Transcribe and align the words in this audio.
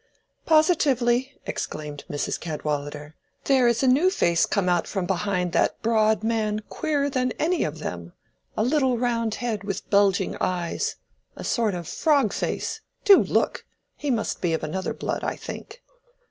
"Positively," 0.47 1.37
exclaimed 1.45 2.05
Mrs. 2.09 2.39
Cadwallader, 2.39 3.13
"there 3.43 3.67
is 3.67 3.83
a 3.83 3.87
new 3.87 4.09
face 4.09 4.47
come 4.47 4.67
out 4.67 4.87
from 4.87 5.05
behind 5.05 5.51
that 5.51 5.79
broad 5.83 6.23
man 6.23 6.61
queerer 6.69 7.07
than 7.07 7.31
any 7.33 7.63
of 7.63 7.77
them: 7.77 8.13
a 8.57 8.63
little 8.63 8.97
round 8.97 9.35
head 9.35 9.63
with 9.63 9.87
bulging 9.91 10.35
eyes—a 10.41 11.43
sort 11.43 11.75
of 11.75 11.87
frog 11.87 12.33
face—do 12.33 13.15
look. 13.21 13.63
He 13.95 14.09
must 14.09 14.41
be 14.41 14.53
of 14.55 14.63
another 14.63 14.95
blood, 14.95 15.23
I 15.23 15.35
think." 15.35 15.83